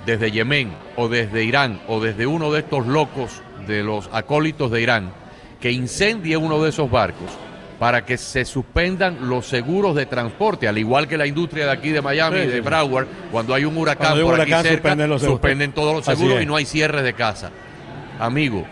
[0.04, 4.82] desde Yemen o desde Irán o desde uno de estos locos de los acólitos de
[4.82, 5.12] Irán
[5.60, 7.30] que incendie uno de esos barcos
[7.78, 11.90] para que se suspendan los seguros de transporte, al igual que la industria de aquí
[11.90, 12.60] de Miami, Sí, sí, de.
[12.60, 15.94] Broward, cuando hay un huracán Cuando hay un por aquí cerca, suspenden los suspenden todos
[15.94, 17.50] los seguros y no hay cierres de casa.
[18.18, 18.66] Amigo,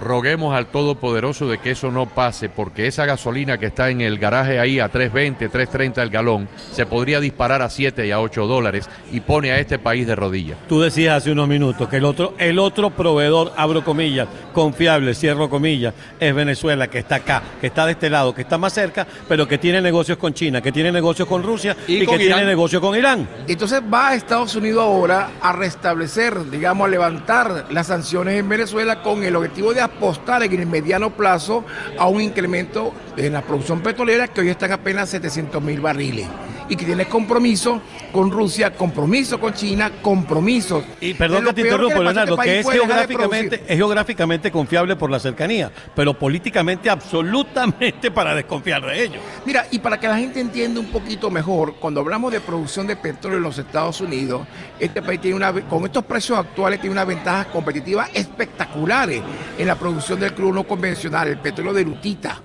[0.00, 4.18] roguemos al Todopoderoso de que eso no pase, porque esa gasolina que está en el
[4.18, 8.46] garaje ahí a 3.20, 3.30 el galón, se podría disparar a 7 y a 8
[8.46, 10.58] dólares y pone a este país de rodillas.
[10.68, 15.48] Tú decías hace unos minutos que el otro, el otro proveedor, abro comillas, confiable, cierro
[15.50, 19.06] comillas, es Venezuela, que está acá, que está de este lado, que está más cerca,
[19.28, 22.24] pero que tiene negocios con China, que tiene negocios con Rusia Y y, con que
[22.24, 22.38] Irán.
[22.38, 23.28] tiene negocios con Irán.
[23.46, 29.02] Entonces va a Estados Unidos ahora a restablecer, digamos, a levantar las sanciones en Venezuela
[29.02, 31.64] con el objetivo de apostar en el mediano plazo
[31.98, 36.26] a un incremento en la producción petrolera que hoy están apenas 700 mil barriles
[36.68, 37.80] y que tiene compromiso
[38.12, 40.84] con Rusia, compromiso con China, compromisos.
[41.00, 45.18] Y perdón que te interrumpo, Leonardo, este que es geográficamente, es geográficamente confiable por la
[45.18, 49.22] cercanía, pero políticamente absolutamente para desconfiar de ellos.
[49.44, 52.96] Mira, y para que la gente entienda un poquito mejor, cuando hablamos de producción de
[52.96, 54.46] petróleo en los Estados Unidos,
[54.78, 59.22] este país tiene una, con estos precios actuales tiene unas ventajas competitivas espectaculares
[59.58, 62.40] en la producción del crudo no convencional, el petróleo de lutita.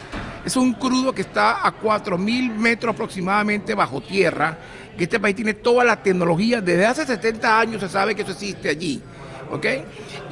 [0.45, 4.58] Es un crudo que está a 4.000 metros aproximadamente bajo tierra,
[4.97, 8.32] que este país tiene toda la tecnología, desde hace 70 años se sabe que eso
[8.32, 9.01] existe allí.
[9.51, 9.65] ¿ok?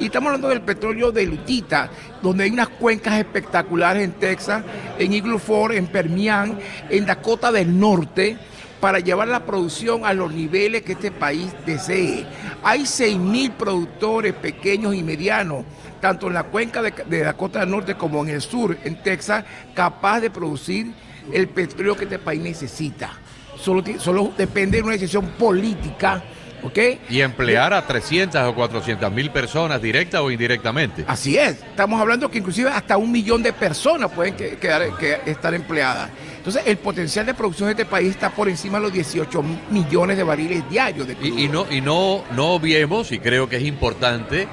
[0.00, 1.90] Y estamos hablando del petróleo de Lutita,
[2.22, 4.62] donde hay unas cuencas espectaculares en Texas,
[4.98, 6.58] en Eagle Ford, en Permian,
[6.90, 8.36] en Dakota del Norte,
[8.80, 12.26] para llevar la producción a los niveles que este país desee.
[12.64, 15.64] Hay 6.000 productores pequeños y medianos
[16.02, 19.44] tanto en la cuenca de, de Dakota del Norte como en el sur, en Texas,
[19.72, 20.92] capaz de producir
[21.32, 23.12] el petróleo que este país necesita.
[23.56, 26.20] Solo, solo depende de una decisión política.
[26.64, 26.78] ¿ok?
[27.08, 31.04] Y emplear a 300 o 400 mil personas directa o indirectamente.
[31.06, 35.54] Así es, estamos hablando que inclusive hasta un millón de personas pueden quedar, que estar
[35.54, 36.10] empleadas.
[36.36, 40.16] Entonces, el potencial de producción de este país está por encima de los 18 millones
[40.16, 44.48] de barriles diarios de Y, y, no, y no, no y creo que es importante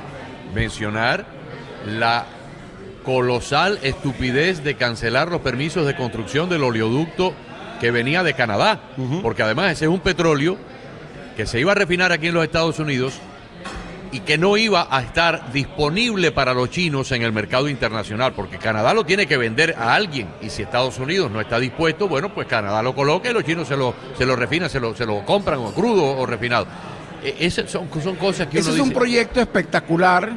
[0.54, 1.39] mencionar
[1.86, 2.26] la
[3.04, 7.34] colosal estupidez de cancelar los permisos de construcción del oleoducto
[7.80, 8.82] que venía de Canadá,
[9.22, 10.58] porque además ese es un petróleo
[11.38, 13.20] que se iba a refinar aquí en los Estados Unidos
[14.12, 18.58] y que no iba a estar disponible para los chinos en el mercado internacional, porque
[18.58, 22.34] Canadá lo tiene que vender a alguien y si Estados Unidos no está dispuesto, bueno,
[22.34, 25.06] pues Canadá lo coloca y los chinos se lo, se lo refinan, se lo, se
[25.06, 26.68] lo compran o crudo o refinado.
[27.24, 30.32] E, esas son, son cosas que Ese es un proyecto espectacular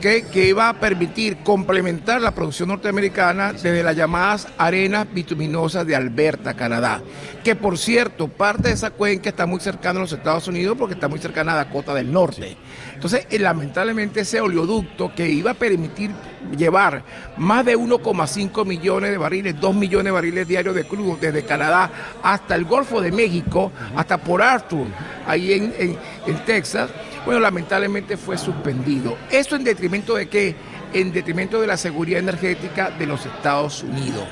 [0.00, 6.54] que iba a permitir complementar la producción norteamericana desde las llamadas arenas bituminosas de Alberta,
[6.54, 7.02] Canadá.
[7.42, 10.94] Que por cierto, parte de esa cuenca está muy cercana a los Estados Unidos porque
[10.94, 12.56] está muy cercana a Dakota del Norte.
[12.94, 16.10] Entonces, eh, lamentablemente ese oleoducto que iba a permitir
[16.56, 17.04] llevar
[17.36, 21.90] más de 1,5 millones de barriles, 2 millones de barriles diarios de crudo desde Canadá
[22.22, 24.86] hasta el Golfo de México, hasta por Arthur,
[25.26, 26.90] ahí en, en Texas,
[27.24, 29.16] bueno, lamentablemente fue suspendido.
[29.30, 30.54] ¿Esto en detrimento de qué?
[30.92, 34.24] En detrimento de la seguridad energética de los Estados Unidos.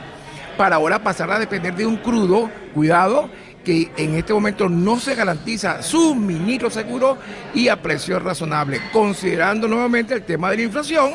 [0.56, 3.30] Para ahora pasar a depender de un crudo, cuidado,
[3.64, 7.16] que en este momento no se garantiza suministro seguro
[7.54, 8.80] y a precios razonables.
[8.92, 11.12] Considerando nuevamente el tema de la inflación,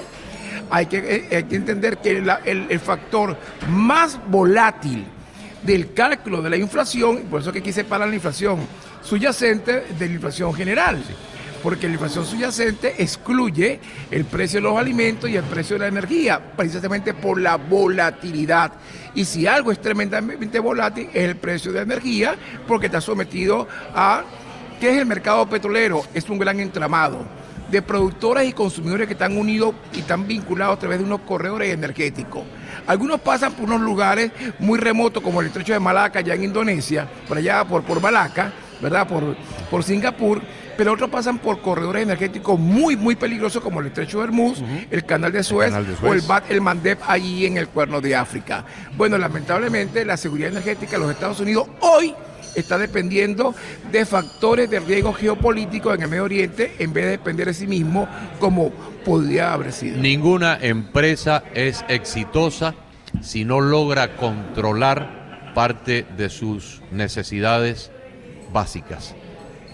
[0.69, 3.37] hay que, eh, entender que el, factor
[3.69, 5.05] más volátil
[5.61, 8.59] del cálculo de la inflación, por eso que quise parar la inflación
[9.01, 11.03] subyacente de la inflación general
[11.63, 13.79] porque la inflación subyacente excluye
[14.11, 18.73] el precio de los alimentos y el precio de la energía, precisamente por la volatilidad.
[19.15, 22.35] Y si algo es tremendamente volátil, es el precio de la energía,
[22.67, 24.23] porque está sometido a,
[24.79, 26.03] ¿qué es el mercado petrolero?
[26.13, 27.25] Es un gran entramado
[27.69, 31.73] de productores y consumidores que están unidos y están vinculados a través de unos corredores
[31.73, 32.43] energéticos.
[32.85, 37.07] Algunos pasan por unos lugares muy remotos como el estrecho de Malaca, allá en Indonesia,
[37.27, 39.07] por allá por, por Malaca, ¿verdad?
[39.07, 39.35] Por,
[39.69, 40.41] por Singapur,
[40.77, 44.61] pero otros pasan por corredores energéticos muy, muy peligrosos como el Estrecho de Hermuz,
[44.91, 48.63] el, canal de Suez, o el Bat el Mandeb allí en el Cuerno de África.
[48.95, 52.13] Bueno, lamentablemente la seguridad energética de los Estados Unidos hoy
[52.55, 53.53] está dependiendo
[53.91, 57.67] de factores de riesgo geopolítico en el Medio Oriente en vez de depender de sí
[57.67, 58.07] mismo
[58.39, 58.71] como
[59.05, 59.97] podría haber sido.
[59.97, 62.75] Ninguna empresa es exitosa
[63.21, 67.91] si no logra controlar parte de sus necesidades
[68.51, 69.15] básicas.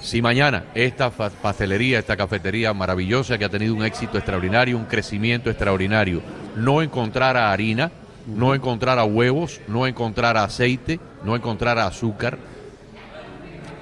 [0.03, 5.49] Si mañana esta pastelería, esta cafetería maravillosa que ha tenido un éxito extraordinario, un crecimiento
[5.49, 6.21] extraordinario,
[6.57, 7.89] no encontrara harina,
[8.27, 12.37] no encontrara huevos, no encontrara aceite, no encontrara azúcar,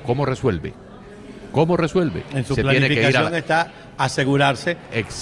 [0.06, 0.74] ¿cómo resuelve?
[1.52, 2.24] ¿Cómo resuelve?
[2.34, 4.78] En su planificación está asegurarse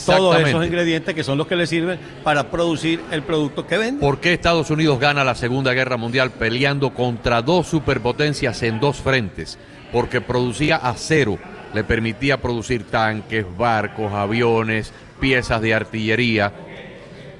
[0.05, 4.01] todos esos ingredientes que son los que le sirven para producir el producto que vende.
[4.01, 8.97] ¿Por qué Estados Unidos gana la Segunda Guerra Mundial peleando contra dos superpotencias en dos
[8.97, 9.57] frentes?
[9.91, 11.37] Porque producía acero,
[11.73, 16.51] le permitía producir tanques, barcos, aviones, piezas de artillería,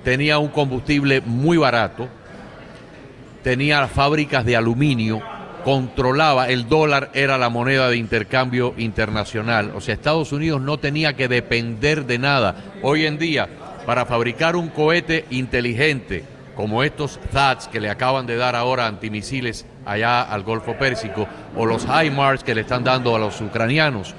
[0.04, 2.08] tenía un combustible muy barato,
[3.44, 5.22] tenía fábricas de aluminio,
[5.64, 11.16] controlaba, el dólar era la moneda de intercambio internacional, o sea, Estados Unidos no tenía
[11.16, 12.56] que depender de nada.
[12.82, 13.48] Hoy en día,
[13.86, 16.24] para fabricar un cohete inteligente,
[16.60, 21.66] como estos THAADs que le acaban de dar ahora antimisiles allá al Golfo Pérsico, o
[21.66, 24.14] los HIMARS que le están dando a los ucranianos,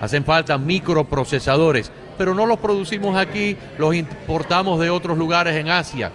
[0.00, 6.12] hacen falta microprocesadores, pero no los producimos aquí, los importamos de otros lugares en Asia.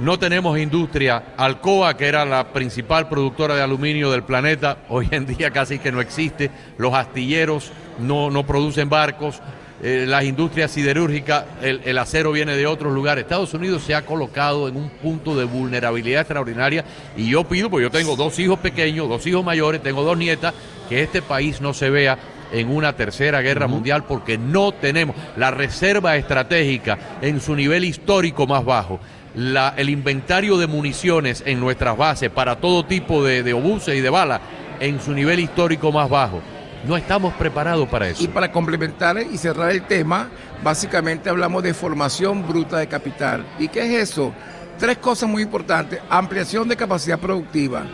[0.00, 1.34] No tenemos industria.
[1.36, 5.92] Alcoa, que era la principal productora de aluminio del planeta, hoy en día casi que
[5.92, 6.50] no existe.
[6.78, 9.42] Los astilleros no, no producen barcos.
[9.80, 13.22] Eh, las industrias siderúrgicas, el, el, acero viene de otros lugares.
[13.22, 16.84] Estados Unidos se ha colocado en un punto de vulnerabilidad extraordinaria
[17.16, 20.52] y yo pido, porque yo tengo dos hijos pequeños, dos hijos mayores, tengo dos nietas,
[20.88, 22.18] que este país no se vea
[22.50, 23.72] en una tercera guerra uh -huh.
[23.72, 28.98] mundial porque no tenemos la reserva estratégica en su nivel histórico más bajo.
[29.36, 34.00] La, el inventario de municiones en nuestras bases para todo tipo de, de obuses y
[34.00, 34.40] de balas
[34.80, 36.40] en su nivel histórico más bajo.
[36.86, 38.22] No estamos preparados para eso.
[38.22, 40.28] Y para complementar y cerrar el tema,
[40.62, 43.44] básicamente hablamos de formación bruta de capital.
[43.58, 44.32] ¿Y qué es eso?
[44.78, 46.00] Tres cosas muy importantes.
[46.08, 47.84] Ampliación de capacidad productiva,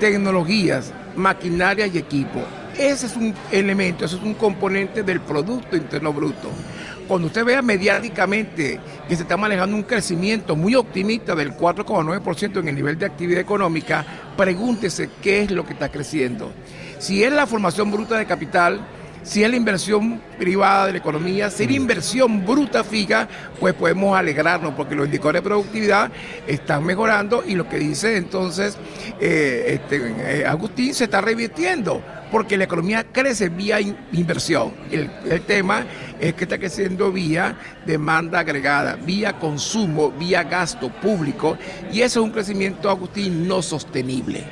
[0.00, 2.40] tecnologías, maquinaria y equipo.
[2.76, 6.50] Ese es un elemento, ese es un componente del Producto Interno Bruto.
[7.06, 12.68] Cuando usted vea mediáticamente que se está manejando un crecimiento muy optimista del 4,9% en
[12.68, 14.04] el nivel de actividad económica,
[14.36, 16.50] pregúntese qué es lo que está creciendo.
[16.98, 18.80] Si es la formación bruta de capital,
[19.24, 23.26] si es la inversión privada de la economía, si es la inversión bruta fija,
[23.58, 26.12] pues podemos alegrarnos porque los indicadores de productividad
[26.46, 28.76] están mejorando y lo que dice entonces
[29.20, 34.74] eh, este, eh, Agustín se está revirtiendo porque la economía crece vía in inversión.
[34.90, 35.86] El, el, tema
[36.20, 41.56] es que está creciendo vía demanda agregada, vía consumo, vía gasto público
[41.90, 44.44] y eso es un crecimiento, Agustín, no sostenible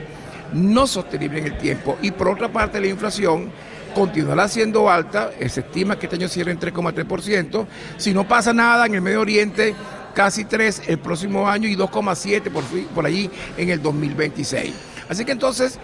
[0.52, 1.98] no sostenible en el tiempo.
[2.02, 3.50] Y por otra parte, la inflación
[3.94, 7.66] continuará siendo alta, se estima que este año cierre en 3,3%,
[7.98, 9.74] si no pasa nada en el Medio Oriente,
[10.14, 14.72] casi 3 el próximo año y 2,7 por, por allí en el 2026.
[15.08, 15.78] Así que entonces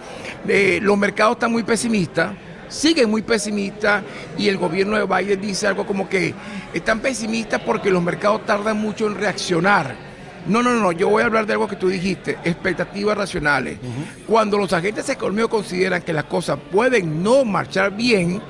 [0.47, 2.33] eh, los mercados están muy pesimistas,
[2.67, 4.03] siguen muy pesimistas
[4.37, 6.33] y el gobierno de Biden dice algo como que
[6.73, 10.08] están pesimistas porque los mercados tardan mucho en reaccionar
[10.47, 13.77] no, no, no, yo voy a hablar de algo que tú dijiste, expectativas racionales.
[13.81, 14.25] Uh -huh.
[14.25, 18.41] Cuando los agentes económicos consideran que las cosas pueden no marchar bien,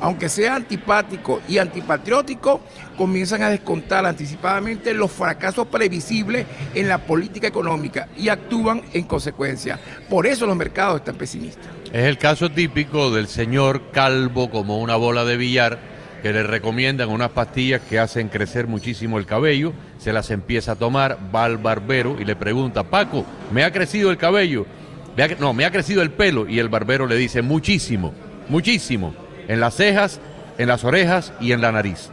[0.00, 2.60] aunque sea antipático y antipatriótico,
[2.96, 9.78] comienzan a descontar anticipadamente los fracasos previsibles en la política económica y actúan en consecuencia.
[10.10, 11.66] Por eso los mercados están pesimistas.
[11.92, 15.91] Es el caso típico del señor calvo como una bola de billar
[16.22, 20.76] que le recomiendan unas pastillas que hacen crecer muchísimo el cabello, se las empieza a
[20.76, 24.64] tomar, va al barbero y le pregunta, Paco, ¿me ha crecido el cabello?
[25.16, 26.48] ¿Me ha, no, me ha crecido el pelo.
[26.48, 28.14] Y el barbero le dice, muchísimo,
[28.48, 29.14] muchísimo,
[29.48, 30.20] en las cejas,
[30.58, 32.10] en las orejas y en la nariz.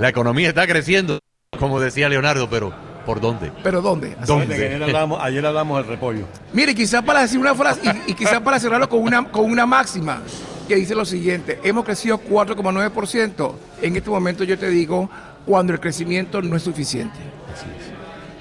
[0.00, 1.20] La economía está creciendo,
[1.58, 2.72] como decía Leonardo, pero
[3.04, 3.52] ¿por dónde?
[3.62, 4.16] ¿Pero dónde?
[4.26, 4.54] ¿Dónde?
[4.54, 6.24] Ayer, hablamos, ayer hablamos del repollo.
[6.54, 9.66] Mire, quizás para decir una frase y, y quizás para cerrarlo con una, con una
[9.66, 10.22] máxima
[10.66, 13.54] que dice lo siguiente, hemos crecido 4,9%.
[13.82, 15.08] En este momento yo te digo,
[15.44, 17.16] cuando el crecimiento no es suficiente.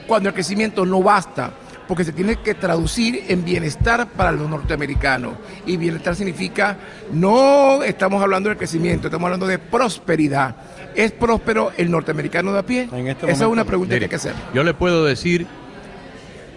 [0.08, 1.52] Cuando el crecimiento no basta,
[1.88, 5.34] porque se tiene que traducir en bienestar para los norteamericanos.
[5.66, 6.78] Y bienestar significa,
[7.12, 10.56] no estamos hablando del crecimiento, estamos hablando de prosperidad.
[10.96, 12.90] ¿Es próspero el norteamericano de a pie?
[12.92, 14.34] En este Esa es una pregunta mire, que hay que hacer.
[14.54, 15.46] Yo le puedo decir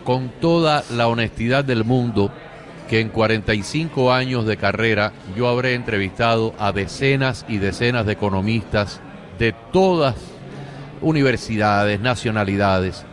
[0.05, 2.33] con toda la honestidad del mundo
[2.89, 9.01] que en 45 años de carrera yo habré entrevistado a decenas y decenas de economistas
[9.39, 10.17] de todas
[11.01, 13.05] universidades, nacionalidades.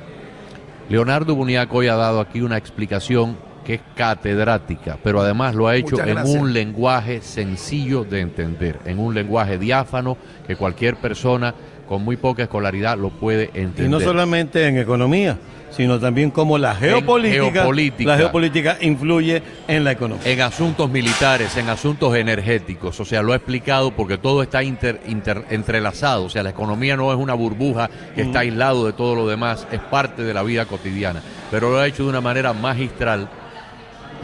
[0.90, 5.76] Leonardo Buniaco hoy ha dado aquí una explicación que es catedrática, pero además lo ha
[5.76, 11.54] hecho en un lenguaje sencillo de entender, en un lenguaje diáfano que cualquier persona
[11.88, 13.86] con muy poca escolaridad lo puede entender.
[13.86, 15.38] Y no solamente en economía,
[15.76, 20.24] sino también cómo la geopolítica, geopolítica, la geopolítica influye en la economía.
[20.26, 25.02] En asuntos militares, en asuntos energéticos, o sea, lo ha explicado porque todo está inter,
[25.08, 28.28] inter, entrelazado, o sea, la economía no es una burbuja que mm.
[28.28, 31.22] está aislado de todo lo demás, es parte de la vida cotidiana,
[31.52, 33.28] pero lo ha hecho de una manera magistral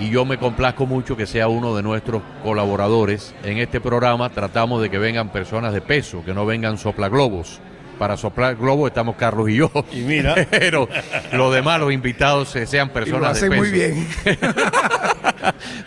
[0.01, 4.29] y yo me complazco mucho que sea uno de nuestros colaboradores en este programa.
[4.29, 7.59] Tratamos de que vengan personas de peso, que no vengan soplaglobos.
[7.99, 9.69] Para soplar globo estamos Carlos y yo.
[9.93, 10.33] Y mira.
[10.49, 10.89] Pero
[11.33, 13.61] los demás, los invitados, sean personas y lo de peso.
[13.61, 14.07] muy bien.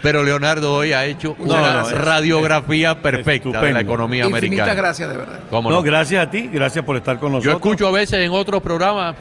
[0.03, 3.71] Pero Leonardo hoy ha hecho No, una no, es- radiografía perfecta de estupendo.
[3.75, 4.75] la economía Infinitas americana.
[4.75, 5.41] gracias, de verdad.
[5.51, 5.83] ¿Cómo No, no?
[5.83, 7.57] gracias a ti, gracias por estar con Yo nosotros.
[7.57, 9.17] escucho a veces en otros programas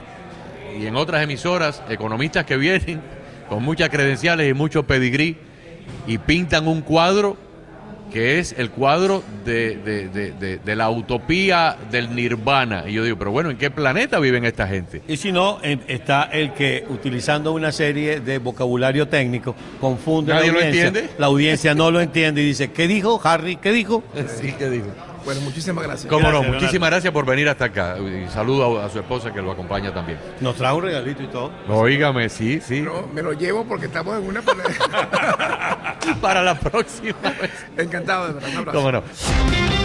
[0.80, 3.02] y en otras emisoras economistas que vienen
[3.50, 5.38] con muchas credenciales y mucho pedigrí
[6.08, 7.38] y pintan un cuadro
[8.12, 12.84] que es el cuadro de, de- de- la utopía del nirvana.
[12.88, 15.02] Y yo digo, pero bueno, ¿en qué planeta viven esta gente?
[15.08, 20.42] Y si no, está el que utilizando una serie de vocabulario técnico confunde a la
[20.42, 20.88] ¿Nadie lo audiencia.
[20.90, 21.10] entiende?
[21.18, 23.56] La audiencia no lo entiende y dice, ¿qué dijo Harry?
[23.56, 24.04] ¿Qué dijo?
[24.40, 24.86] Sí, que digo.
[25.26, 26.10] Bueno, muchísimas gracias.
[26.10, 27.98] Cómo no, muchísimas gracias por venir hasta acá.
[28.00, 30.20] Y saludo a, a su esposa que lo acompaña también.
[30.42, 31.52] Nos trajo un regalito y todo.
[31.70, 32.82] Oígame, sí, sí.
[32.82, 34.42] No, me lo llevo porque estamos en una.
[36.22, 37.52] Para la próxima vez.
[37.78, 38.50] Encantado de verdad.
[38.50, 38.78] Un abrazo.
[38.78, 39.83] Cómo no.